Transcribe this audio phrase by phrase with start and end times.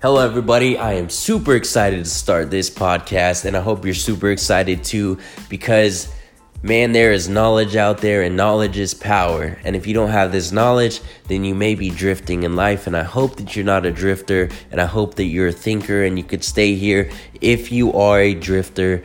[0.00, 0.78] Hello, everybody.
[0.78, 5.18] I am super excited to start this podcast, and I hope you're super excited too
[5.48, 6.14] because,
[6.62, 9.58] man, there is knowledge out there, and knowledge is power.
[9.64, 12.86] And if you don't have this knowledge, then you may be drifting in life.
[12.86, 16.04] And I hope that you're not a drifter, and I hope that you're a thinker
[16.04, 17.10] and you could stay here.
[17.40, 19.02] If you are a drifter,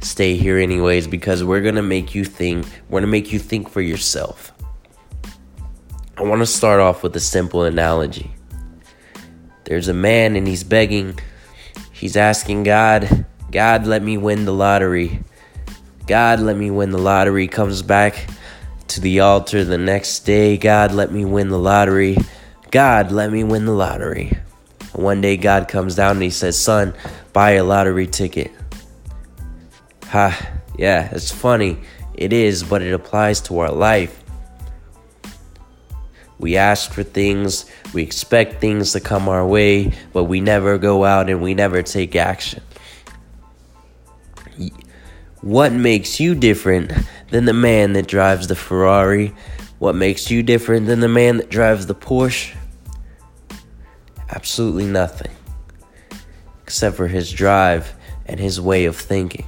[0.00, 3.80] stay here anyways because we're gonna make you think, we're gonna make you think for
[3.80, 4.52] yourself.
[6.18, 8.34] I want to start off with a simple analogy.
[9.68, 11.20] There's a man and he's begging,
[11.92, 15.20] he's asking God, God, let me win the lottery.
[16.06, 17.48] God, let me win the lottery.
[17.48, 18.30] Comes back
[18.88, 20.56] to the altar the next day.
[20.56, 22.16] God, let me win the lottery.
[22.70, 24.38] God, let me win the lottery.
[24.94, 26.94] One day, God comes down and he says, Son,
[27.34, 28.50] buy a lottery ticket.
[30.06, 31.76] Ha, yeah, it's funny.
[32.14, 34.18] It is, but it applies to our life.
[36.38, 41.04] We ask for things, we expect things to come our way, but we never go
[41.04, 42.62] out and we never take action.
[45.40, 46.92] What makes you different
[47.30, 49.34] than the man that drives the Ferrari?
[49.78, 52.56] What makes you different than the man that drives the Porsche?
[54.30, 55.32] Absolutely nothing.
[56.62, 57.94] Except for his drive
[58.26, 59.46] and his way of thinking.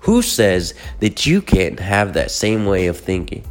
[0.00, 3.44] Who says that you can't have that same way of thinking?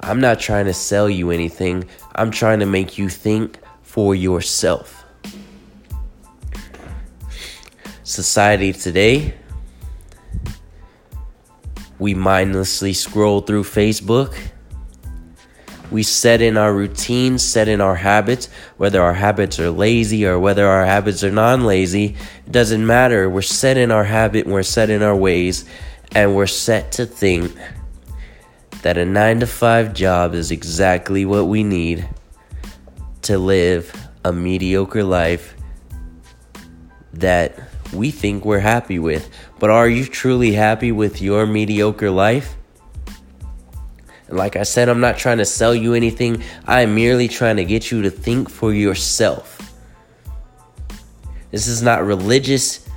[0.00, 1.84] I'm not trying to sell you anything.
[2.14, 5.04] I'm trying to make you think for yourself.
[8.02, 9.34] Society today,
[11.98, 14.36] we mindlessly scroll through Facebook.
[15.90, 20.38] We set in our routines, set in our habits, whether our habits are lazy or
[20.38, 22.16] whether our habits are non lazy.
[22.46, 23.30] It doesn't matter.
[23.30, 25.64] We're set in our habit, we're set in our ways,
[26.12, 27.56] and we're set to think
[28.82, 32.08] that a nine to five job is exactly what we need
[33.22, 33.92] to live
[34.24, 35.54] a mediocre life
[37.12, 37.58] that
[37.92, 39.30] we think we're happy with.
[39.58, 42.56] But are you truly happy with your mediocre life?
[44.28, 47.56] And like I said, I'm not trying to sell you anything, I am merely trying
[47.56, 49.52] to get you to think for yourself.
[51.50, 52.88] This is not religious.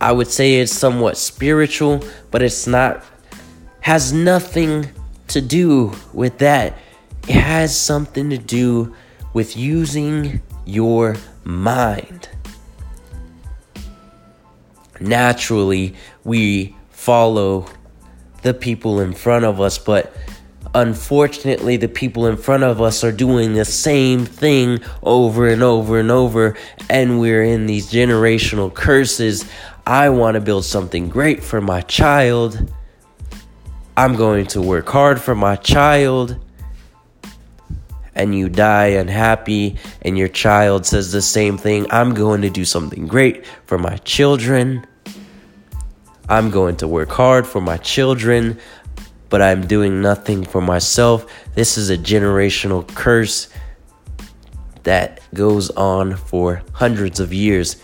[0.00, 3.04] I would say it's somewhat spiritual, but it's not
[3.86, 4.90] has nothing
[5.28, 6.76] to do with that.
[7.28, 8.92] It has something to do
[9.32, 11.14] with using your
[11.44, 12.28] mind.
[14.98, 17.66] Naturally, we follow
[18.42, 20.12] the people in front of us, but
[20.74, 26.00] unfortunately, the people in front of us are doing the same thing over and over
[26.00, 26.56] and over,
[26.90, 29.48] and we're in these generational curses.
[29.86, 32.68] I want to build something great for my child
[33.98, 36.36] I'm going to work hard for my child,
[38.14, 42.66] and you die unhappy, and your child says the same thing I'm going to do
[42.66, 44.86] something great for my children.
[46.28, 48.58] I'm going to work hard for my children,
[49.30, 51.24] but I'm doing nothing for myself.
[51.54, 53.48] This is a generational curse
[54.82, 57.76] that goes on for hundreds of years.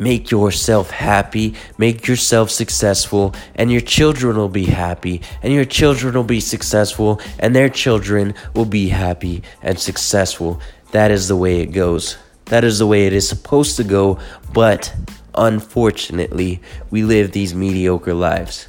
[0.00, 6.14] Make yourself happy, make yourself successful, and your children will be happy, and your children
[6.14, 10.60] will be successful, and their children will be happy and successful.
[10.92, 12.16] That is the way it goes.
[12.44, 14.20] That is the way it is supposed to go,
[14.52, 14.94] but
[15.34, 18.68] unfortunately, we live these mediocre lives.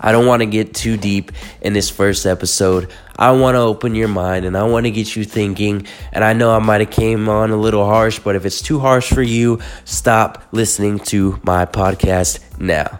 [0.00, 1.30] I don't want to get too deep
[1.60, 2.90] in this first episode.
[3.18, 5.86] I want to open your mind and I want to get you thinking.
[6.12, 8.80] And I know I might have came on a little harsh, but if it's too
[8.80, 12.98] harsh for you, stop listening to my podcast now.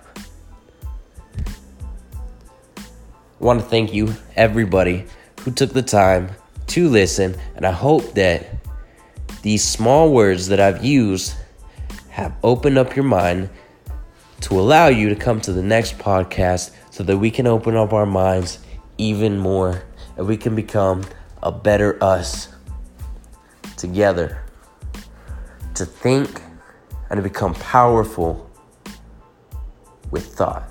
[3.41, 5.07] I want to thank you, everybody
[5.41, 6.31] who took the time
[6.67, 8.47] to listen, and I hope that
[9.41, 11.35] these small words that I've used
[12.11, 13.49] have opened up your mind
[14.41, 17.93] to allow you to come to the next podcast so that we can open up
[17.93, 18.59] our minds
[18.99, 19.83] even more
[20.17, 21.05] and we can become
[21.43, 22.49] a better us
[23.77, 24.43] together
[25.75, 26.43] to think
[27.09, 28.51] and to become powerful
[30.11, 30.70] with thought.